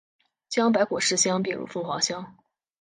[0.49, 2.35] 将白果市乡并入凤凰乡。